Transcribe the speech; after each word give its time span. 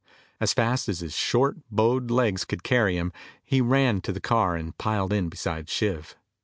As 0.39 0.51
fast 0.51 0.89
as 0.89 1.01
his 1.01 1.13
short 1.15 1.57
bowed 1.69 2.09
legs 2.09 2.43
would 2.49 2.63
carry 2.63 2.97
him, 2.97 3.13
he 3.45 3.61
ran 3.61 4.01
to 4.01 4.11
the 4.11 4.19
car 4.19 4.55
and 4.55 4.75
piled 4.79 5.13
in 5.13 5.29
beside 5.29 5.69
Shiv. 5.69 6.15